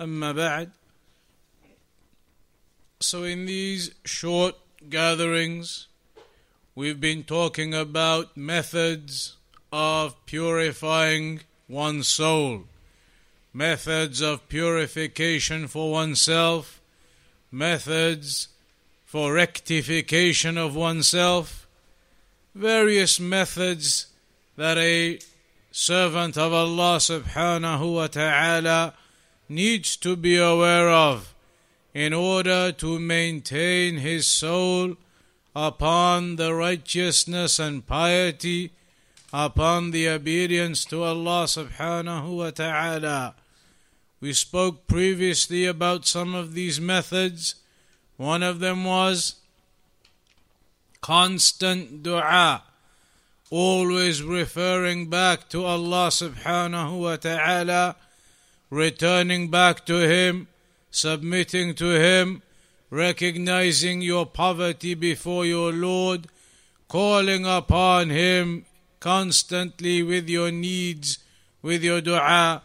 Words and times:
اما 0.00 0.32
بعد 0.32 0.70
so 3.00 3.22
in 3.24 3.46
these 3.46 3.90
short 4.04 4.54
gatherings 4.88 5.88
we've 6.74 7.00
been 7.00 7.22
talking 7.22 7.74
about 7.74 8.36
methods 8.36 9.36
of 9.72 10.14
purifying 10.26 11.40
one's 11.68 12.08
soul 12.08 12.64
methods 13.52 14.20
of 14.20 14.48
purification 14.48 15.66
for 15.68 15.92
oneself 15.92 16.80
methods 17.50 18.48
for 19.08 19.32
rectification 19.32 20.58
of 20.58 20.76
oneself, 20.76 21.66
various 22.54 23.18
methods 23.18 24.08
that 24.56 24.76
a 24.76 25.18
servant 25.70 26.36
of 26.36 26.52
Allah 26.52 26.98
subhanahu 26.98 27.94
wa 27.94 28.06
ta'ala 28.08 28.92
needs 29.49 29.95
to 29.97 30.15
be 30.15 30.37
aware 30.37 30.89
of 30.89 31.33
in 31.93 32.13
order 32.13 32.71
to 32.71 32.99
maintain 32.99 33.97
his 33.97 34.25
soul 34.27 34.95
upon 35.55 36.37
the 36.37 36.53
righteousness 36.53 37.59
and 37.59 37.85
piety, 37.85 38.71
upon 39.31 39.91
the 39.91 40.07
obedience 40.07 40.85
to 40.85 41.03
Allah 41.03 41.45
subhanahu 41.45 42.37
wa 42.37 42.49
ta'ala. 42.49 43.35
We 44.19 44.33
spoke 44.33 44.87
previously 44.87 45.65
about 45.65 46.07
some 46.07 46.33
of 46.33 46.53
these 46.53 46.79
methods 46.79 47.55
one 48.17 48.43
of 48.43 48.59
them 48.59 48.85
was 48.85 49.35
constant 51.01 52.03
dua, 52.03 52.63
always 53.49 54.21
referring 54.21 55.09
back 55.09 55.49
to 55.49 55.65
Allah 55.65 56.07
subhanahu 56.07 57.01
wa 57.01 57.15
ta'ala, 57.15 57.95
returning 58.73 59.49
back 59.49 59.85
to 59.85 60.07
Him, 60.07 60.47
submitting 60.91 61.75
to 61.75 61.99
Him, 61.99 62.41
recognizing 62.89 64.01
your 64.01 64.25
poverty 64.25 64.93
before 64.93 65.45
your 65.45 65.71
Lord, 65.71 66.27
calling 66.87 67.45
upon 67.45 68.09
Him 68.09 68.65
constantly 68.99 70.01
with 70.01 70.29
your 70.29 70.51
needs, 70.51 71.19
with 71.61 71.83
your 71.83 72.01
dua. 72.01 72.63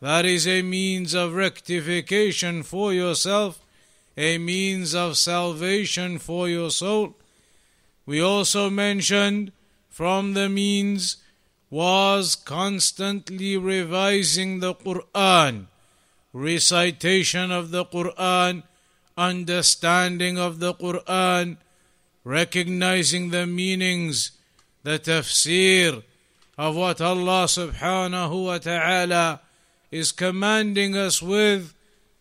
That 0.00 0.26
is 0.26 0.46
a 0.46 0.62
means 0.62 1.14
of 1.14 1.34
rectification 1.34 2.62
for 2.62 2.92
yourself 2.92 3.60
a 4.16 4.38
means 4.38 4.94
of 4.94 5.16
salvation 5.16 6.18
for 6.18 6.48
your 6.48 6.70
soul. 6.70 7.14
We 8.06 8.20
also 8.20 8.70
mentioned 8.70 9.52
from 9.90 10.32
the 10.32 10.48
means 10.48 11.18
was 11.70 12.36
constantly 12.36 13.56
revising 13.56 14.60
the 14.60 14.74
Quran, 14.74 15.66
recitation 16.32 17.50
of 17.50 17.70
the 17.70 17.84
Quran, 17.84 18.62
understanding 19.16 20.38
of 20.38 20.60
the 20.60 20.74
Quran, 20.74 21.56
recognizing 22.24 23.30
the 23.30 23.46
meanings, 23.46 24.32
the 24.82 24.98
tafsir 24.98 26.02
of 26.56 26.76
what 26.76 27.00
Allah 27.00 27.44
subhanahu 27.44 28.46
wa 28.46 28.58
ta'ala 28.58 29.40
is 29.90 30.12
commanding 30.12 30.96
us 30.96 31.20
with 31.20 31.74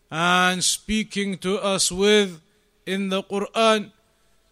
and 0.09 0.63
speaking 0.63 1.37
to 1.37 1.57
us 1.57 1.91
with 1.91 2.41
in 2.85 3.09
the 3.09 3.23
Quran. 3.23 3.91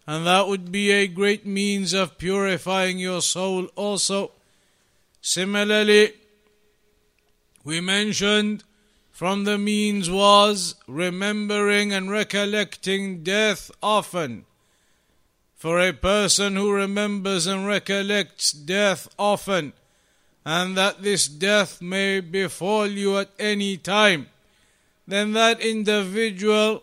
And 0.06 0.26
that 0.26 0.46
would 0.48 0.70
be 0.70 0.90
a 0.90 1.06
great 1.06 1.46
means 1.46 1.92
of 1.92 2.18
purifying 2.18 2.98
your 2.98 3.22
soul 3.22 3.66
also. 3.74 4.33
Similarly, 5.26 6.12
we 7.64 7.80
mentioned 7.80 8.62
from 9.10 9.44
the 9.44 9.56
means 9.56 10.10
was 10.10 10.74
remembering 10.86 11.94
and 11.94 12.10
recollecting 12.10 13.22
death 13.22 13.70
often. 13.82 14.44
For 15.56 15.80
a 15.80 15.94
person 15.94 16.56
who 16.56 16.70
remembers 16.70 17.46
and 17.46 17.66
recollects 17.66 18.52
death 18.52 19.08
often, 19.18 19.72
and 20.44 20.76
that 20.76 21.02
this 21.02 21.26
death 21.26 21.80
may 21.80 22.20
befall 22.20 22.86
you 22.86 23.16
at 23.16 23.30
any 23.38 23.78
time, 23.78 24.28
then 25.08 25.32
that 25.32 25.58
individual 25.58 26.82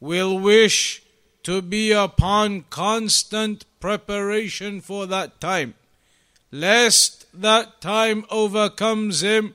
will 0.00 0.38
wish 0.38 1.02
to 1.42 1.60
be 1.60 1.92
upon 1.92 2.62
constant 2.70 3.66
preparation 3.80 4.80
for 4.80 5.04
that 5.04 5.42
time, 5.42 5.74
lest 6.60 7.26
that 7.40 7.80
time 7.80 8.24
overcomes 8.30 9.22
him 9.22 9.54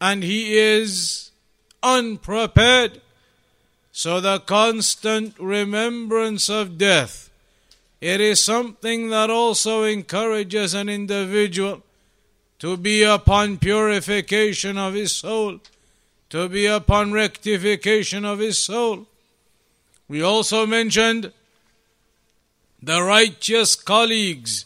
and 0.00 0.22
he 0.22 0.58
is 0.58 1.30
unprepared. 1.82 3.00
So 3.92 4.20
the 4.20 4.40
constant 4.40 5.38
remembrance 5.38 6.48
of 6.48 6.78
death, 6.78 7.30
it 8.00 8.20
is 8.20 8.42
something 8.42 9.10
that 9.10 9.30
also 9.30 9.84
encourages 9.84 10.74
an 10.74 10.88
individual 10.88 11.82
to 12.58 12.76
be 12.76 13.02
upon 13.02 13.58
purification 13.58 14.78
of 14.78 14.94
his 14.94 15.14
soul 15.14 15.60
to 16.32 16.48
be 16.48 16.64
upon 16.64 17.12
rectification 17.12 18.24
of 18.24 18.38
his 18.38 18.56
soul. 18.58 19.06
We 20.08 20.22
also 20.22 20.66
mentioned 20.66 21.30
the 22.82 23.02
righteous 23.02 23.76
colleagues 23.76 24.64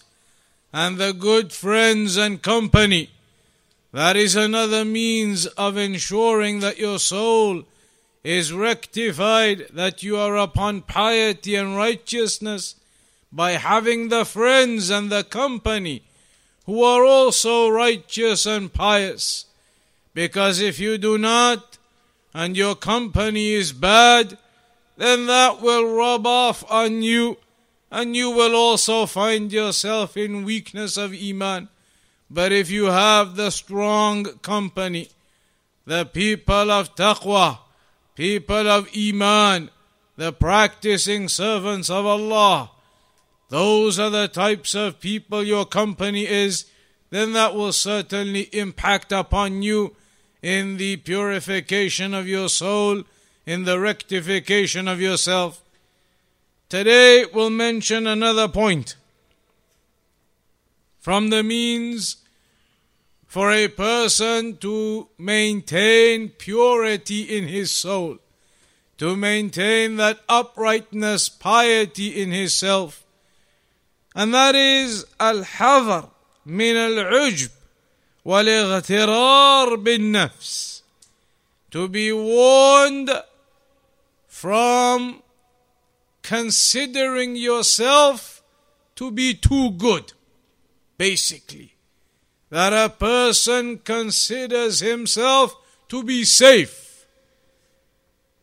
and 0.76 0.98
the 0.98 1.14
good 1.14 1.54
friends 1.54 2.18
and 2.18 2.42
company. 2.42 3.08
That 3.92 4.14
is 4.14 4.36
another 4.36 4.84
means 4.84 5.46
of 5.46 5.78
ensuring 5.78 6.60
that 6.60 6.76
your 6.76 6.98
soul 6.98 7.64
is 8.22 8.52
rectified, 8.52 9.68
that 9.72 10.02
you 10.02 10.18
are 10.18 10.36
upon 10.36 10.82
piety 10.82 11.54
and 11.54 11.78
righteousness 11.78 12.74
by 13.32 13.52
having 13.52 14.10
the 14.10 14.26
friends 14.26 14.90
and 14.90 15.08
the 15.08 15.24
company 15.24 16.02
who 16.66 16.84
are 16.84 17.06
also 17.06 17.70
righteous 17.70 18.44
and 18.44 18.70
pious. 18.70 19.46
Because 20.12 20.60
if 20.60 20.78
you 20.78 20.98
do 20.98 21.16
not, 21.16 21.78
and 22.34 22.54
your 22.54 22.74
company 22.74 23.54
is 23.54 23.72
bad, 23.72 24.36
then 24.98 25.24
that 25.24 25.62
will 25.62 25.96
rub 25.96 26.26
off 26.26 26.70
on 26.70 27.00
you, 27.00 27.38
and 27.96 28.14
you 28.14 28.30
will 28.30 28.54
also 28.54 29.06
find 29.06 29.50
yourself 29.50 30.18
in 30.18 30.44
weakness 30.44 30.98
of 30.98 31.14
Iman. 31.14 31.70
But 32.28 32.52
if 32.52 32.70
you 32.70 32.84
have 32.86 33.36
the 33.36 33.48
strong 33.48 34.24
company, 34.42 35.08
the 35.86 36.04
people 36.04 36.70
of 36.70 36.94
taqwa, 36.94 37.58
people 38.14 38.68
of 38.68 38.90
Iman, 38.94 39.70
the 40.14 40.30
practicing 40.30 41.30
servants 41.30 41.88
of 41.88 42.04
Allah, 42.04 42.70
those 43.48 43.98
are 43.98 44.10
the 44.10 44.28
types 44.28 44.74
of 44.74 45.00
people 45.00 45.42
your 45.42 45.64
company 45.64 46.26
is, 46.26 46.66
then 47.08 47.32
that 47.32 47.54
will 47.54 47.72
certainly 47.72 48.42
impact 48.52 49.10
upon 49.10 49.62
you 49.62 49.96
in 50.42 50.76
the 50.76 50.98
purification 50.98 52.12
of 52.12 52.28
your 52.28 52.50
soul, 52.50 53.04
in 53.46 53.64
the 53.64 53.80
rectification 53.80 54.86
of 54.86 55.00
yourself. 55.00 55.62
Today 56.68 57.24
we'll 57.32 57.50
mention 57.50 58.08
another 58.08 58.48
point 58.48 58.96
from 60.98 61.30
the 61.30 61.44
means 61.44 62.16
for 63.24 63.52
a 63.52 63.68
person 63.68 64.56
to 64.56 65.06
maintain 65.16 66.30
purity 66.30 67.22
in 67.22 67.46
his 67.46 67.70
soul, 67.70 68.18
to 68.98 69.14
maintain 69.14 69.94
that 69.96 70.18
uprightness, 70.28 71.28
piety 71.28 72.20
in 72.20 72.32
his 72.32 72.52
self. 72.52 73.04
And 74.16 74.34
that 74.34 74.56
is 74.56 75.06
al-hazar 75.20 76.08
min 76.44 76.74
al-ujb 76.74 77.50
wal 78.24 78.44
bin-nafs. 79.76 80.82
To 81.70 81.86
be 81.88 82.10
warned 82.10 83.10
from 84.26 85.22
considering 86.26 87.36
yourself 87.36 88.42
to 88.96 89.10
be 89.12 89.32
too 89.32 89.70
good 89.70 90.12
basically 90.98 91.76
that 92.50 92.72
a 92.72 92.88
person 92.88 93.78
considers 93.78 94.80
himself 94.80 95.56
to 95.88 96.02
be 96.02 96.24
safe 96.24 96.86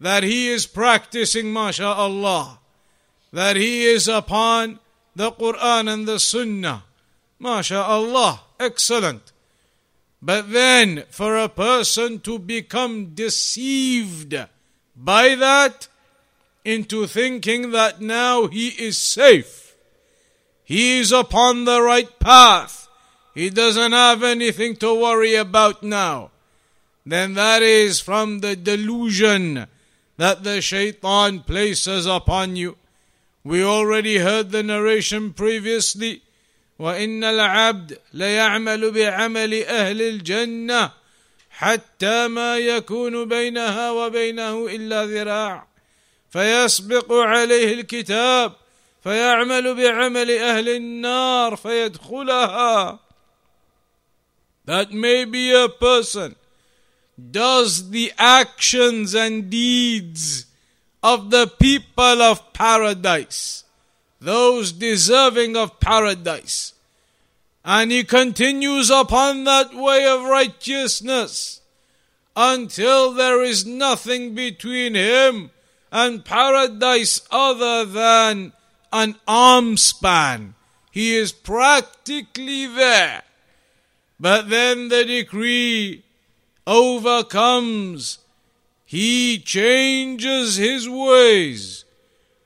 that 0.04 0.24
he 0.24 0.50
is 0.50 0.66
practicing, 0.66 1.54
mashallah, 1.54 2.60
that 3.32 3.56
he 3.56 3.86
is 3.86 4.10
upon 4.10 4.80
the 5.16 5.32
Quran 5.32 5.92
and 5.92 6.06
the 6.06 6.20
Sunnah. 6.20 6.84
MashaAllah, 7.42 8.40
excellent. 8.60 9.32
But 10.22 10.52
then, 10.52 11.06
for 11.10 11.38
a 11.38 11.48
person 11.48 12.20
to 12.20 12.38
become 12.38 13.14
deceived 13.14 14.36
by 14.94 15.36
that 15.36 15.88
into 16.65 17.07
thinking 17.07 17.71
that 17.71 18.01
now 18.01 18.47
he 18.47 18.69
is 18.69 18.99
safe, 18.99 19.75
he 20.65 20.99
is 21.01 21.13
upon 21.13 21.65
the 21.65 21.81
right 21.81 22.19
path, 22.19 22.89
he 23.35 23.51
doesn't 23.51 23.93
have 23.93 24.23
anything 24.23 24.77
to 24.77 25.01
worry 25.01 25.35
about 25.35 25.83
now, 25.83 26.31
then 27.07 27.35
that 27.35 27.63
is 27.63 28.01
from 28.01 28.41
the 28.41 28.57
delusion 28.57 29.67
that 30.17 30.45
the 30.45 30.61
shaitan 30.61 31.41
places 31.41 32.07
upon 32.07 32.57
you. 32.57 32.77
We 33.45 33.63
already 33.63 34.19
heard 34.19 34.51
the 34.51 34.63
narration 34.63 35.33
previously. 35.33 36.23
وإن 36.79 37.25
العبد 37.25 37.99
ليعمل 38.15 38.91
بعمل 38.91 39.65
أهل 39.65 40.03
الجنة 40.03 40.91
حتى 41.51 42.29
ما 42.29 42.59
يكون 42.59 43.29
بينها 43.29 43.91
وبينه 43.91 44.67
إلا 44.67 45.05
ذراع 45.05 45.67
فيسبق 46.33 47.13
عليه 47.13 47.75
الكتاب 47.75 48.53
فيعمل 49.03 49.75
بعمل 49.75 50.31
أهل 50.31 50.69
النار 50.69 51.57
فيدخلها 51.57 52.99
That 54.67 54.93
may 54.93 55.25
be 55.25 55.51
a 55.51 55.69
person 55.71 56.37
does 57.31 57.89
the 57.91 58.13
actions 58.19 59.15
and 59.15 59.49
deeds 59.49 60.45
of 61.03 61.31
the 61.31 61.47
people 61.47 62.21
of 62.23 62.53
paradise, 62.53 63.65
those 64.21 64.73
deserving 64.73 65.57
of 65.57 65.81
paradise. 65.81 66.75
And 67.65 67.91
he 67.91 68.05
continues 68.05 68.91
upon 68.91 69.45
that 69.45 69.75
way 69.75 70.07
of 70.07 70.25
righteousness 70.25 71.61
until 72.37 73.13
there 73.13 73.43
is 73.43 73.67
nothing 73.67 74.35
between 74.35 74.95
him 74.95 75.51
and 75.94 76.26
paradise 76.26 77.22
other 77.30 77.86
than 77.86 78.52
an 78.92 79.16
arm 79.28 79.78
span. 79.78 80.56
He 80.90 81.16
is 81.16 81.32
practically 81.32 82.66
there. 82.66 83.22
But 84.20 84.50
then 84.50 84.90
the 84.90 85.06
decree 85.06 86.04
overcomes 86.66 88.18
he 88.86 89.38
changes 89.38 90.56
his 90.56 90.90
ways 90.90 91.86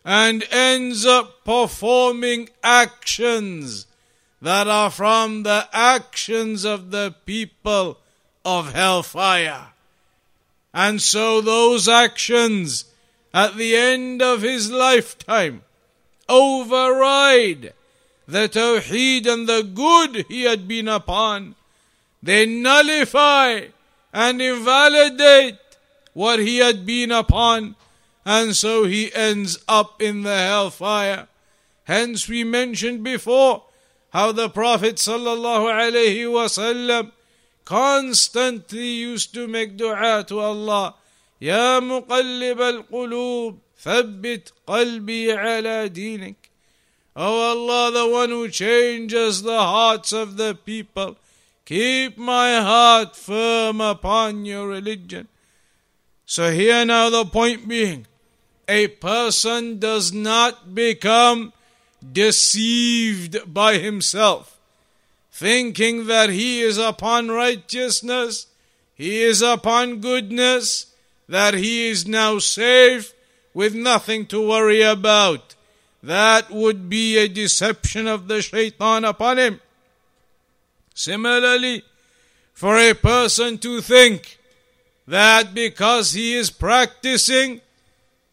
and 0.04 0.44
ends 0.52 1.06
up 1.06 1.46
performing 1.46 2.50
actions 2.64 3.88
that 4.42 4.68
are 4.68 4.92
from 4.92 5.44
the 5.44 5.68
actions 5.72 6.66
of 6.66 6.92
the 6.92 7.16
people 7.26 7.98
of 8.44 8.74
hellfire. 8.74 9.68
And 10.74 11.02
so 11.02 11.42
those 11.42 11.88
actions 11.88 12.86
at 13.34 13.58
the 13.58 13.76
end 13.76 14.22
of 14.22 14.42
his 14.42 14.72
lifetime 14.72 15.64
override 16.30 17.74
the 18.28 18.50
tawheed 18.50 19.26
and 19.26 19.48
the 19.48 19.64
good 19.64 20.26
he 20.28 20.44
had 20.44 20.68
been 20.68 20.88
upon. 20.88 21.56
They 22.22 22.46
nullify 22.46 23.68
and 24.14 24.42
invalidate 24.42 25.58
what 26.14 26.40
he 26.40 26.58
had 26.58 26.86
been 26.86 27.12
upon, 27.12 27.76
and 28.26 28.56
so 28.56 28.86
he 28.86 29.14
ends 29.14 29.60
up 29.68 30.02
in 30.02 30.24
the 30.24 30.36
hellfire. 30.36 31.28
Hence, 31.84 32.28
we 32.28 32.44
mentioned 32.44 33.04
before 33.04 33.64
how 34.10 34.32
the 34.32 34.50
Prophet 34.50 34.96
wasallam 34.96 37.12
constantly 37.64 38.88
used 38.88 39.34
to 39.34 39.48
make 39.48 39.78
dua 39.78 40.26
to 40.28 40.40
Allah. 40.40 40.96
يا 41.41 41.81
مقلب 41.81 42.61
القلوب 42.61 43.59
ثبت 43.83 44.53
قلبي 44.67 45.33
على 45.33 45.89
دينك. 45.89 46.37
O 47.15 47.23
Allah, 47.23 47.91
the 47.91 48.09
one 48.09 48.31
who 48.31 48.49
changes 48.49 49.43
the 49.43 49.59
hearts 49.59 50.13
of 50.13 50.37
the 50.37 50.55
people, 50.55 51.17
keep 51.67 52.17
my 52.17 52.61
heart 52.61 53.17
firm 53.17 53.81
upon 53.81 54.47
your 54.47 54.69
religion. 54.69 55.29
So 56.25 56.51
here 56.51 56.85
now 56.85 57.11
the 57.11 57.27
point 57.27 57.69
being, 57.69 58.07
a 58.69 58.87
person 58.89 59.79
does 59.79 60.13
not 60.13 60.75
become 60.75 61.53
deceived 62.13 63.53
by 63.53 63.79
himself, 63.79 64.59
thinking 65.31 66.07
that 66.07 66.31
he 66.31 66.63
is 66.63 66.79
upon 66.79 67.31
righteousness, 67.31 68.47
he 68.95 69.23
is 69.23 69.43
upon 69.43 70.01
goodness, 70.01 70.86
that 71.28 71.54
he 71.54 71.90
is 71.90 72.08
now 72.08 72.40
safe 72.40 73.14
with 73.54 73.74
nothing 73.74 74.26
to 74.28 74.48
worry 74.48 74.82
about. 74.82 75.56
That 76.04 76.52
would 76.52 76.90
be 76.90 77.18
a 77.18 77.28
deception 77.28 78.08
of 78.08 78.28
the 78.28 78.42
shaitan 78.42 79.04
upon 79.04 79.40
him. 79.40 79.60
Similarly, 80.94 81.84
for 82.54 82.78
a 82.78 82.94
person 82.94 83.58
to 83.60 83.82
think 83.82 84.38
that 85.08 85.54
because 85.54 86.14
he 86.14 86.34
is 86.34 86.50
practicing, 86.50 87.62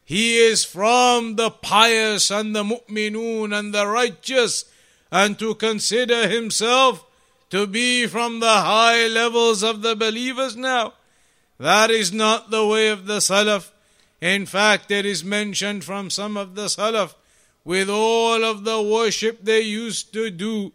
he 0.04 0.36
is 0.36 0.64
from 0.64 1.36
the 1.36 1.50
pious 1.50 2.30
and 2.30 2.54
the 2.54 2.62
mu'minun 2.62 3.58
and 3.58 3.72
the 3.72 3.86
righteous, 3.86 4.66
and 5.10 5.38
to 5.38 5.54
consider 5.54 6.28
himself 6.28 7.04
to 7.50 7.66
be 7.66 8.06
from 8.06 8.40
the 8.40 8.46
high 8.46 9.06
levels 9.06 9.62
of 9.62 9.82
the 9.82 9.94
believers 9.94 10.56
now. 10.56 10.92
That 11.58 11.90
is 11.90 12.12
not 12.12 12.50
the 12.50 12.66
way 12.66 12.88
of 12.88 13.06
the 13.06 13.18
Salaf. 13.18 13.70
In 14.20 14.46
fact, 14.46 14.90
it 14.90 15.06
is 15.06 15.24
mentioned 15.24 15.84
from 15.84 16.10
some 16.10 16.36
of 16.36 16.54
the 16.54 16.66
Salaf 16.66 17.14
with 17.64 17.88
all 17.88 18.44
of 18.44 18.64
the 18.64 18.82
worship 18.82 19.44
they 19.44 19.60
used 19.60 20.12
to 20.12 20.30
do. 20.30 20.72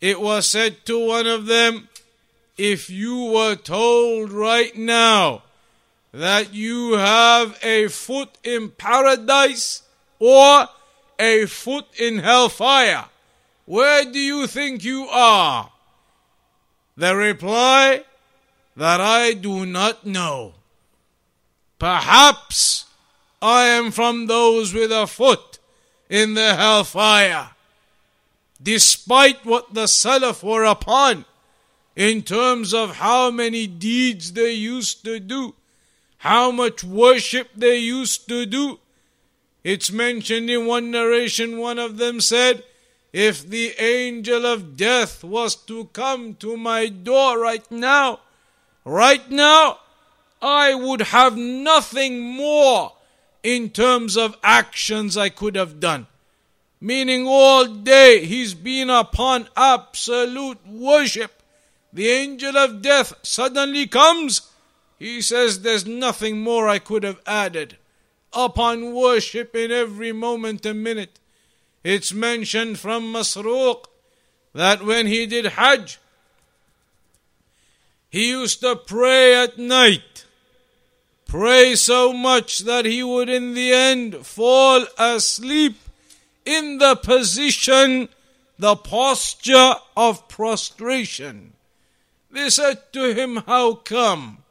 It 0.00 0.20
was 0.20 0.46
said 0.48 0.84
to 0.86 1.06
one 1.06 1.26
of 1.26 1.46
them, 1.46 1.88
if 2.58 2.90
you 2.90 3.24
were 3.32 3.56
told 3.56 4.30
right 4.30 4.76
now 4.76 5.42
that 6.12 6.52
you 6.52 6.92
have 6.92 7.58
a 7.62 7.88
foot 7.88 8.30
in 8.44 8.70
paradise 8.70 9.82
or 10.18 10.68
a 11.18 11.46
foot 11.46 11.86
in 11.98 12.18
hellfire, 12.18 13.06
where 13.64 14.04
do 14.04 14.18
you 14.18 14.46
think 14.46 14.84
you 14.84 15.06
are? 15.10 15.70
The 16.96 17.16
reply, 17.16 18.04
that 18.76 19.00
I 19.00 19.34
do 19.34 19.66
not 19.66 20.06
know. 20.06 20.54
Perhaps 21.78 22.86
I 23.40 23.66
am 23.66 23.90
from 23.90 24.26
those 24.26 24.72
with 24.72 24.92
a 24.92 25.06
foot 25.06 25.58
in 26.08 26.34
the 26.34 26.54
hellfire, 26.54 27.50
despite 28.62 29.44
what 29.44 29.74
the 29.74 29.84
Salaf 29.84 30.42
were 30.42 30.64
upon 30.64 31.24
in 31.96 32.22
terms 32.22 32.72
of 32.72 32.96
how 32.96 33.30
many 33.30 33.66
deeds 33.66 34.32
they 34.32 34.52
used 34.52 35.04
to 35.04 35.18
do, 35.18 35.54
how 36.18 36.50
much 36.50 36.84
worship 36.84 37.48
they 37.56 37.78
used 37.78 38.28
to 38.28 38.46
do. 38.46 38.78
It's 39.64 39.90
mentioned 39.90 40.50
in 40.50 40.66
one 40.66 40.90
narration, 40.90 41.58
one 41.58 41.78
of 41.78 41.96
them 41.96 42.20
said, 42.20 42.64
If 43.12 43.48
the 43.48 43.74
angel 43.78 44.46
of 44.46 44.76
death 44.76 45.22
was 45.22 45.54
to 45.66 45.86
come 45.86 46.34
to 46.36 46.56
my 46.56 46.88
door 46.88 47.38
right 47.38 47.68
now, 47.70 48.20
right 48.84 49.30
now, 49.30 49.78
I 50.40 50.74
would 50.74 51.00
have 51.00 51.36
nothing 51.36 52.20
more 52.20 52.92
in 53.42 53.70
terms 53.70 54.16
of 54.16 54.36
actions 54.42 55.16
I 55.16 55.28
could 55.28 55.56
have 55.56 55.80
done. 55.80 56.06
Meaning 56.80 57.26
all 57.26 57.66
day 57.66 58.24
he's 58.24 58.54
been 58.54 58.90
upon 58.90 59.48
absolute 59.56 60.58
worship 60.66 61.42
the 61.92 62.08
angel 62.08 62.56
of 62.56 62.80
death 62.80 63.12
suddenly 63.22 63.86
comes, 63.86 64.50
he 64.98 65.20
says, 65.20 65.60
There's 65.60 65.86
nothing 65.86 66.40
more 66.40 66.68
I 66.68 66.78
could 66.78 67.02
have 67.02 67.20
added. 67.26 67.76
Upon 68.32 68.94
worship 68.94 69.54
in 69.54 69.70
every 69.70 70.12
moment 70.12 70.64
and 70.64 70.82
minute. 70.82 71.18
It's 71.84 72.12
mentioned 72.14 72.78
from 72.78 73.12
Masruq 73.12 73.84
that 74.54 74.82
when 74.82 75.06
he 75.06 75.26
did 75.26 75.44
Hajj, 75.46 75.98
he 78.12 78.28
used 78.28 78.60
to 78.60 78.76
pray 78.76 79.42
at 79.42 79.56
night. 79.56 80.26
Pray 81.26 81.74
so 81.74 82.12
much 82.12 82.58
that 82.58 82.84
he 82.84 83.02
would 83.02 83.30
in 83.30 83.54
the 83.54 83.72
end 83.72 84.26
fall 84.26 84.84
asleep 84.98 85.76
in 86.44 86.76
the 86.76 86.94
position, 86.94 88.10
the 88.58 88.76
posture 88.76 89.76
of 89.96 90.28
prostration. 90.28 91.54
They 92.30 92.50
said 92.50 92.92
to 92.92 93.14
him, 93.14 93.36
How 93.46 93.76
come? 93.76 94.44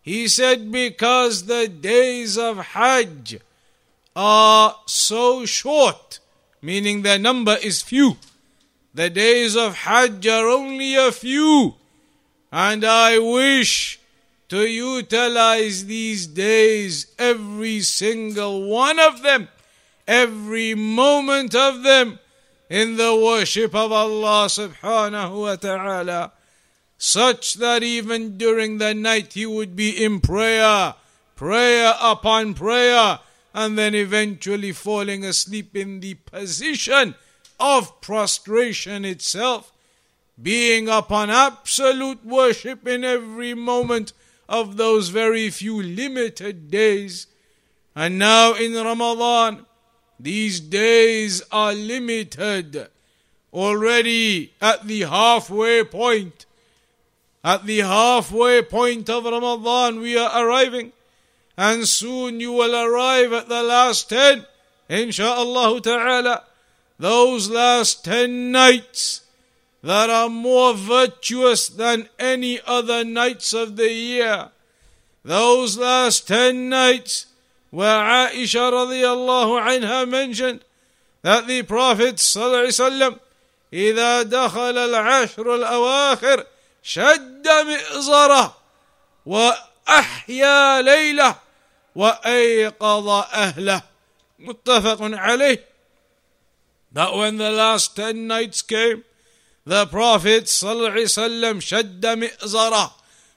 He 0.00 0.28
said, 0.28 0.70
Because 0.70 1.46
the 1.46 1.66
days 1.66 2.38
of 2.38 2.58
Hajj 2.58 3.40
are 4.14 4.76
so 4.86 5.44
short, 5.44 6.20
meaning 6.62 7.02
their 7.02 7.18
number 7.18 7.56
is 7.60 7.82
few. 7.82 8.18
The 8.94 9.10
days 9.10 9.56
of 9.56 9.78
Hajj 9.78 10.28
are 10.28 10.46
only 10.46 10.94
a 10.94 11.10
few, 11.10 11.74
and 12.54 12.84
I 12.84 13.18
wish 13.18 13.98
to 14.48 14.60
utilize 14.64 15.86
these 15.86 16.28
days, 16.28 17.08
every 17.18 17.80
single 17.80 18.70
one 18.70 19.00
of 19.00 19.22
them, 19.22 19.48
every 20.06 20.72
moment 20.76 21.56
of 21.56 21.82
them, 21.82 22.20
in 22.70 22.96
the 22.96 23.16
worship 23.16 23.74
of 23.74 23.90
Allah 23.90 24.46
subhanahu 24.46 25.40
wa 25.42 25.56
ta'ala, 25.56 26.30
such 26.96 27.54
that 27.54 27.82
even 27.82 28.38
during 28.38 28.78
the 28.78 28.94
night 28.94 29.32
he 29.32 29.46
would 29.46 29.74
be 29.74 29.90
in 30.04 30.20
prayer, 30.20 30.94
prayer 31.34 31.94
upon 32.00 32.54
prayer, 32.54 33.18
and 33.52 33.76
then 33.76 33.96
eventually 33.96 34.70
falling 34.70 35.24
asleep 35.24 35.74
in 35.74 35.98
the 35.98 36.14
position 36.14 37.16
of 37.58 38.00
prostration 38.00 39.04
itself, 39.04 39.72
being 40.40 40.88
upon 40.88 41.30
absolute 41.30 42.24
worship 42.24 42.86
in 42.86 43.04
every 43.04 43.54
moment 43.54 44.12
of 44.48 44.76
those 44.76 45.08
very 45.08 45.50
few 45.50 45.82
limited 45.82 46.70
days. 46.70 47.26
And 47.94 48.18
now 48.18 48.54
in 48.54 48.74
Ramadan, 48.74 49.66
these 50.18 50.60
days 50.60 51.42
are 51.52 51.72
limited. 51.72 52.88
Already 53.52 54.52
at 54.60 54.86
the 54.86 55.02
halfway 55.02 55.84
point, 55.84 56.46
at 57.44 57.66
the 57.66 57.80
halfway 57.80 58.62
point 58.62 59.08
of 59.08 59.24
Ramadan, 59.24 60.00
we 60.00 60.18
are 60.18 60.44
arriving. 60.44 60.92
And 61.56 61.86
soon 61.86 62.40
you 62.40 62.52
will 62.52 62.74
arrive 62.74 63.32
at 63.32 63.48
the 63.48 63.62
last 63.62 64.08
ten, 64.08 64.44
insha'Allah 64.90 65.82
ta'ala. 65.82 66.42
Those 66.98 67.48
last 67.48 68.04
ten 68.04 68.50
nights 68.50 69.20
that 69.83 70.09
are 70.09 70.29
more 70.29 70.73
virtuous 70.73 71.69
than 71.69 72.09
any 72.19 72.59
other 72.65 73.03
nights 73.03 73.53
of 73.53 73.77
the 73.77 73.91
year. 73.91 74.49
Those 75.23 75.77
last 75.77 76.27
ten 76.27 76.69
nights 76.69 77.27
where 77.71 77.99
Aisha 77.99 78.71
radiallahu 78.71 79.61
anha 79.61 80.09
mentioned 80.09 80.61
that 81.21 81.47
the 81.47 81.63
Prophet 81.63 82.15
صلى 82.15 82.45
الله 82.45 82.57
عليه 82.57 82.67
وسلم 82.67 83.19
إذا 83.73 84.23
دخل 84.23 84.77
العشر 84.77 85.55
الأواخر 85.55 86.45
شد 86.83 87.47
مئزره 87.47 88.57
وأحيا 89.25 90.81
ليله 90.81 91.35
وأيقظ 91.95 93.07
أهله 93.33 93.81
متفق 94.39 94.97
عليه 95.01 95.63
that 96.91 97.13
when 97.13 97.37
the 97.37 97.51
last 97.51 97.95
ten 97.95 98.25
nights 98.27 98.61
came 98.63 99.03
the 99.65 99.85
Prophet 99.85 100.45
ﷺ 100.45 101.61
shadda 101.61 102.17
mi'zara, 102.17 102.91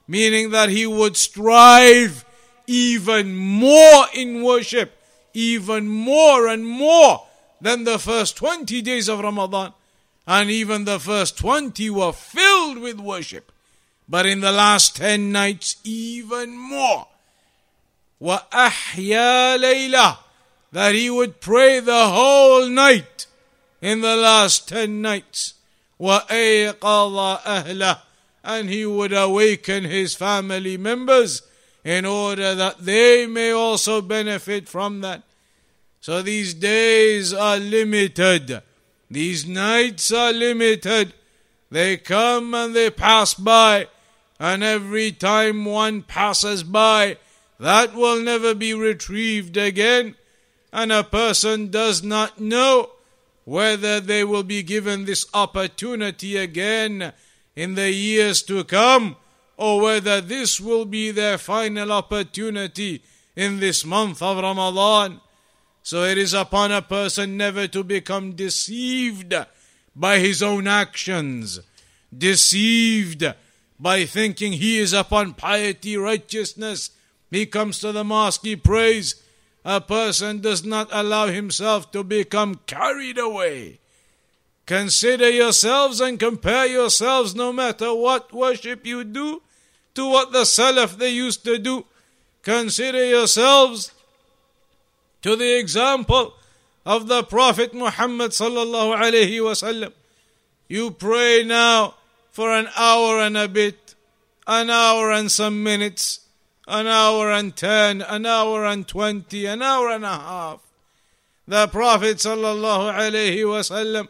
meaning 0.09 0.51
that 0.51 0.71
he 0.71 0.87
would 0.87 1.17
strive 1.17 2.25
even 2.67 3.35
more 3.35 4.07
in 4.15 4.43
worship, 4.43 4.97
even 5.35 5.89
more 5.89 6.47
and 6.47 6.65
more 6.67 7.27
than 7.61 7.85
the 7.85 7.99
first 7.99 8.37
20 8.37 8.83
days 8.83 9.09
of 9.09 9.21
Ramadan. 9.21 9.73
And 10.27 10.51
even 10.51 10.85
the 10.85 11.01
first 11.01 11.37
20 11.39 11.91
were 11.91 12.13
filled 12.13 12.79
with 12.79 12.99
worship. 12.99 13.51
But 14.09 14.27
in 14.27 14.41
the 14.41 14.53
last 14.53 14.97
10 14.97 15.33
nights, 15.33 15.77
even 15.85 16.57
more. 16.57 17.09
وَأَحْيَا 18.21 19.59
لَيْلَةً 19.59 20.19
That 20.73 20.95
he 20.95 21.11
would 21.11 21.41
pray 21.41 21.81
the 21.81 22.09
whole 22.09 22.69
night 22.69 23.27
in 23.81 24.01
the 24.01 24.17
last 24.17 24.69
10 24.69 25.03
nights. 25.03 25.55
وَأَيْقَظَ 26.01 27.43
أَهْلَهُ 27.43 28.01
And 28.45 28.69
he 28.69 28.85
would 28.85 29.13
awaken 29.13 29.85
his 29.85 30.15
family 30.15 30.77
members 30.77 31.43
in 31.85 32.05
order 32.05 32.55
that 32.55 32.79
they 32.79 33.27
may 33.27 33.51
also 33.51 34.01
benefit 34.01 34.69
from 34.69 35.01
that. 35.01 35.23
So 36.01 36.23
these 36.23 36.55
days 36.55 37.33
are 37.33 37.59
limited. 37.59 38.63
These 39.11 39.47
nights 39.47 40.13
are 40.13 40.33
limited. 40.33 41.15
They 41.71 41.97
come 41.97 42.55
and 42.55 42.75
they 42.75 42.91
pass 42.91 43.35
by. 43.35 43.89
And 44.41 44.65
every 44.65 45.13
time 45.13 45.65
one 45.65 46.03
passes 46.03 46.65
by, 46.65 47.19
that 47.61 47.95
will 47.95 48.21
never 48.21 48.55
be 48.55 48.75
retrieved 48.75 49.57
again. 49.57 50.17
And 50.73 50.91
a 50.91 51.05
person 51.05 51.71
does 51.71 52.03
not 52.03 52.41
know 52.41 52.91
whether 53.48 54.02
they 54.02 54.26
will 54.26 54.44
be 54.44 54.62
given 54.62 55.06
this 55.06 55.26
opportunity 55.34 56.36
again 56.36 57.14
in 57.56 57.76
the 57.76 57.90
years 57.90 58.42
to 58.42 58.62
come, 58.66 59.16
or 59.56 59.80
whether 59.80 60.20
this 60.20 60.60
will 60.60 60.84
be 60.84 61.12
their 61.12 61.38
final 61.38 61.94
opportunity 61.94 63.02
in 63.38 63.62
this 63.62 63.86
month 63.86 64.22
of 64.22 64.36
Ramadan. 64.38 65.22
So 65.82 66.04
it 66.04 66.18
is 66.18 66.34
upon 66.34 66.74
a 66.74 66.82
person 66.82 67.38
never 67.38 67.70
to 67.70 67.86
become 67.86 68.34
deceived 68.34 69.34
by 69.96 70.20
his 70.20 70.44
own 70.44 70.68
actions, 70.68 71.62
deceived 72.16 73.34
by 73.80 74.04
thinking 74.04 74.52
he 74.52 74.78
is 74.78 74.92
upon 74.92 75.36
piety, 75.36 75.96
righteousness. 75.96 76.90
He 77.32 77.46
comes 77.46 77.80
to 77.80 77.94
the 77.94 78.04
mosque, 78.04 78.42
he 78.44 78.58
prays, 78.58 79.24
a 79.68 79.82
person 79.82 80.40
does 80.40 80.64
not 80.64 80.88
allow 80.94 81.28
himself 81.28 81.92
to 81.92 82.02
become 82.02 82.56
carried 82.68 83.18
away. 83.18 83.80
Consider 84.66 85.30
yourselves 85.30 86.00
and 86.00 86.18
compare 86.18 86.66
yourselves 86.66 87.36
no 87.36 87.52
matter 87.52 87.94
what 87.94 88.32
worship 88.32 88.86
you 88.86 89.04
do 89.04 89.42
to 89.94 90.10
what 90.10 90.32
the 90.32 90.44
Salaf 90.44 90.98
they 90.98 91.10
used 91.10 91.44
to 91.44 91.60
do. 91.60 91.86
Consider 92.44 93.06
yourselves 93.06 93.92
to 95.22 95.36
the 95.36 95.60
example 95.60 96.34
of 96.86 97.10
the 97.10 97.24
Prophet 97.24 97.74
Muhammad 97.74 98.32
sallallahu 98.32 98.96
alaihi 98.96 99.44
wasallam. 99.44 99.92
You 100.70 100.92
pray 100.92 101.44
now 101.44 101.96
for 102.32 102.56
an 102.56 102.70
hour 102.78 103.20
and 103.20 103.36
a 103.36 103.50
bit, 103.50 103.96
an 104.48 104.70
hour 104.70 105.12
and 105.12 105.30
some 105.30 105.62
minutes 105.62 106.22
an 106.68 106.86
hour 106.88 107.32
and 107.32 107.56
ten, 107.56 108.02
an 108.02 108.26
hour 108.26 108.66
and 108.66 108.88
twenty, 108.88 109.46
an 109.46 109.62
hour 109.62 109.90
and 109.90 110.04
a 110.04 110.10
half. 110.10 110.60
The 111.48 111.68
Prophet 111.68 112.18
wasallam 112.18 114.08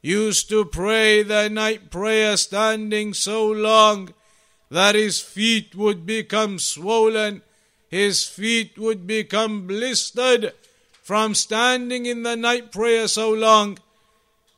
used 0.00 0.48
to 0.48 0.64
pray 0.64 1.22
the 1.22 1.50
night 1.50 1.90
prayer 1.90 2.36
standing 2.38 3.12
so 3.12 3.46
long 3.46 4.14
that 4.70 4.94
his 4.94 5.20
feet 5.20 5.74
would 5.74 6.06
become 6.06 6.58
swollen, 6.58 7.42
his 7.88 8.24
feet 8.24 8.78
would 8.78 9.06
become 9.06 9.66
blistered 9.66 10.54
from 11.02 11.34
standing 11.34 12.06
in 12.06 12.22
the 12.22 12.36
night 12.36 12.72
prayer 12.72 13.06
so 13.06 13.30
long. 13.30 13.78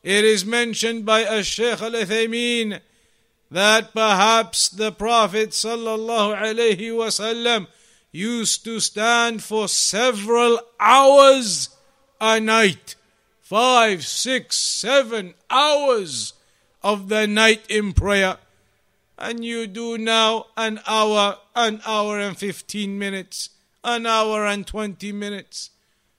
It 0.04 0.24
is 0.24 0.44
mentioned 0.44 1.04
by 1.04 1.20
a 1.20 1.42
Shaykh 1.42 1.82
al 1.82 1.92
Uthaymeen 1.92 2.80
that 3.50 3.92
perhaps 3.92 4.68
the 4.68 4.92
Prophet 4.92 5.50
wasallam 5.50 6.86
used 8.10 8.64
to 8.64 8.80
stand 8.80 9.42
for 9.42 9.68
several 9.68 10.60
hours 10.78 11.68
a 12.20 12.40
night, 12.40 12.94
five, 13.42 14.04
six, 14.04 14.56
seven 14.56 15.34
hours 15.50 16.32
of 16.82 17.08
the 17.08 17.26
night 17.26 17.64
in 17.68 17.92
prayer. 17.92 18.38
And 19.18 19.44
you 19.44 19.66
do 19.66 19.98
now 19.98 20.46
an 20.56 20.80
hour, 20.86 21.38
an 21.54 21.80
hour 21.86 22.18
and 22.18 22.36
15 22.36 22.98
minutes, 22.98 23.50
an 23.82 24.06
hour 24.06 24.46
and 24.46 24.66
20 24.66 25.12
minutes. 25.12 25.70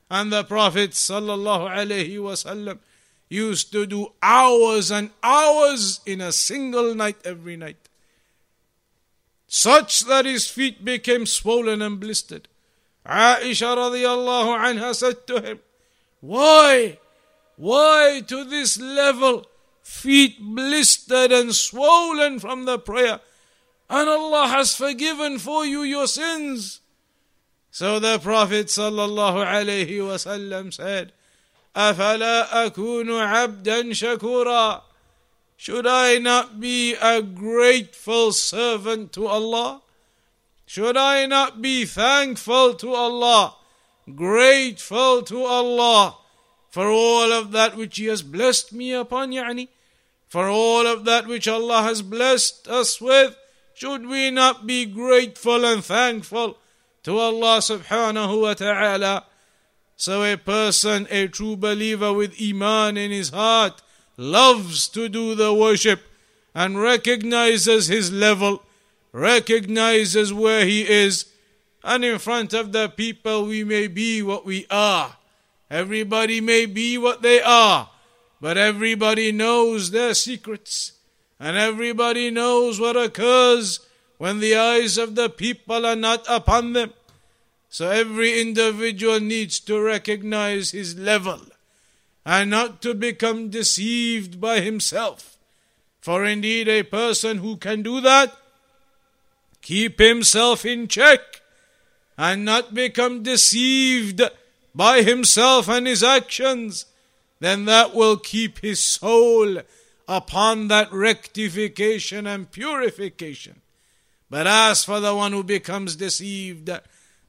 And 0.10 0.32
the 0.32 0.44
Prophet 0.44 0.92
sallallahu 0.92 1.70
alaihi 1.70 2.18
wasallam 2.18 2.80
used 3.30 3.72
to 3.72 3.86
do 3.86 4.14
hours 4.22 4.92
and 4.92 5.10
hours 5.24 6.00
in 6.06 6.22
a 6.22 6.32
single 6.32 6.94
night 6.96 7.18
every 7.26 7.58
night. 7.58 7.90
Such 9.48 10.02
that 10.02 10.26
his 10.26 10.50
feet 10.50 10.84
became 10.84 11.26
swollen 11.26 11.82
and 11.82 12.00
blistered. 12.00 12.48
Aisha 13.06 13.76
radiallahu 13.78 14.58
anha 14.60 14.96
said 14.96 15.28
to 15.28 15.42
him, 15.42 15.60
Why? 16.22 16.98
Why 17.56 18.22
to 18.28 18.44
this 18.44 18.80
level? 18.80 19.46
Feet 19.82 20.38
blistered 20.42 21.32
and 21.32 21.54
swollen 21.54 22.40
from 22.40 22.66
the 22.66 22.80
prayer. 22.80 23.20
And 23.90 24.10
Allah 24.10 24.48
has 24.48 24.76
forgiven 24.76 25.38
for 25.38 25.64
you 25.66 25.84
your 25.84 26.08
sins. 26.08 26.82
So 27.70 28.00
the 28.00 28.18
Prophet 28.18 28.68
sallallahu 28.68 29.46
alayhi 29.46 30.00
wasallam 30.00 30.74
said, 30.74 31.12
should 35.58 35.88
I 35.88 36.18
not 36.20 36.60
be 36.60 36.96
a 36.96 37.22
grateful 37.22 38.32
servant 38.32 39.12
to 39.14 39.28
Allah? 39.28 39.82
Should 40.66 40.98
I 40.98 41.26
not 41.26 41.62
be 41.62 41.86
thankful 41.86 42.74
to 42.76 42.94
Allah, 42.94 43.56
grateful 44.16 45.22
to 45.24 45.44
Allah 45.44 46.18
for 46.70 46.88
all 46.88 47.32
of 47.32 47.52
that 47.52 47.76
which 47.76 47.98
He 47.98 48.06
has 48.06 48.22
blessed 48.22 48.74
me 48.74 48.94
upon, 48.94 49.32
yani? 49.32 49.68
For 50.28 50.48
all 50.48 50.88
of 50.88 51.06
that 51.06 51.28
which 51.28 51.48
Allah 51.48 51.84
has 51.84 52.02
blessed 52.02 52.68
us 52.68 53.00
with, 53.00 53.36
should 53.74 54.08
we 54.08 54.32
not 54.32 54.66
be 54.66 54.86
grateful 54.86 55.66
and 55.66 55.84
thankful 55.84 56.58
to 57.04 57.18
Allah 57.18 57.60
subhanahu 57.60 58.42
wa 58.42 58.54
ta'ala? 58.54 59.26
So 59.98 60.24
a 60.24 60.38
person, 60.38 61.08
a 61.10 61.28
true 61.28 61.56
believer 61.56 62.12
with 62.12 62.36
Iman 62.42 62.98
in 62.98 63.12
his 63.12 63.30
heart, 63.30 63.82
loves 64.18 64.88
to 64.90 65.08
do 65.10 65.36
the 65.36 65.54
worship 65.54 66.02
and 66.54 66.82
recognizes 66.82 67.88
his 67.88 68.12
level, 68.12 68.64
recognizes 69.12 70.34
where 70.34 70.66
he 70.66 70.88
is, 70.88 71.26
and 71.84 72.04
in 72.04 72.18
front 72.20 72.54
of 72.54 72.72
the 72.72 72.90
people 72.90 73.46
we 73.46 73.64
may 73.64 73.88
be 73.88 74.22
what 74.22 74.46
we 74.46 74.66
are. 74.70 75.18
Everybody 75.70 76.42
may 76.42 76.66
be 76.66 76.98
what 76.98 77.22
they 77.22 77.42
are, 77.42 77.90
but 78.42 78.58
everybody 78.58 79.32
knows 79.32 79.92
their 79.92 80.14
secrets, 80.14 80.94
and 81.40 81.58
everybody 81.58 82.32
knows 82.32 82.80
what 82.80 82.96
occurs 82.96 83.80
when 84.18 84.40
the 84.40 84.56
eyes 84.56 84.98
of 84.98 85.16
the 85.16 85.30
people 85.30 85.86
are 85.86 85.96
not 85.96 86.26
upon 86.30 86.74
them. 86.74 86.94
So 87.76 87.90
every 87.90 88.40
individual 88.40 89.20
needs 89.20 89.60
to 89.60 89.78
recognize 89.78 90.72
his 90.72 90.98
level 90.98 91.42
and 92.26 92.50
not 92.50 92.82
to 92.84 92.94
become 92.94 93.50
deceived 93.50 94.40
by 94.40 94.62
himself. 94.62 95.36
For 96.00 96.24
indeed, 96.24 96.70
a 96.70 96.84
person 96.84 97.40
who 97.40 97.58
can 97.58 97.84
do 97.84 98.00
that, 98.00 98.34
keep 99.62 100.00
himself 100.00 100.64
in 100.64 100.88
check 100.88 101.20
and 102.18 102.46
not 102.46 102.74
become 102.74 103.24
deceived 103.24 104.22
by 104.74 105.02
himself 105.02 105.68
and 105.68 105.86
his 105.86 106.02
actions, 106.02 106.86
then 107.42 107.66
that 107.66 107.94
will 107.94 108.16
keep 108.16 108.60
his 108.60 108.80
soul 108.80 109.58
upon 110.08 110.70
that 110.70 110.94
rectification 110.94 112.26
and 112.26 112.50
purification. 112.50 113.60
But 114.30 114.48
as 114.48 114.86
for 114.86 115.02
the 115.02 115.14
one 115.14 115.34
who 115.34 115.44
becomes 115.44 115.98
deceived, 115.98 116.70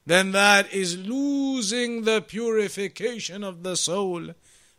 then 0.05 0.31
that 0.31 0.73
is 0.73 0.97
losing 0.97 2.03
the 2.03 2.21
purification 2.21 3.43
of 3.43 3.63
the 3.63 3.75
soul, 3.75 4.33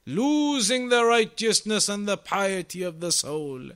losing 0.05 0.89
the 0.89 1.05
righteousness 1.05 1.89
and 1.89 2.09
the 2.09 2.17
piety 2.17 2.83
of 2.83 3.01
the 3.01 3.13
soul. 3.13 3.71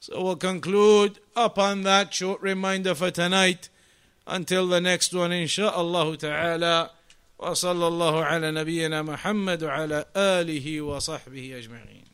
So 0.00 0.22
we'll 0.22 0.36
conclude 0.36 1.18
upon 1.34 1.82
that 1.82 2.12
short 2.12 2.42
reminder 2.42 2.94
for 2.94 3.10
tonight 3.10 3.70
until 4.26 4.66
the 4.66 4.80
next 4.80 5.14
one, 5.14 5.30
insha'Allah 5.30 6.18
ta'ala. 6.18 6.90
وصلى 7.38 7.88
الله 7.88 8.24
على 8.24 8.50
نبينا 8.50 9.02
محمد 9.02 9.64
وعلى 9.64 10.04
آله 10.16 10.80
وصحبه 10.80 11.58
أجمعين 11.58 12.04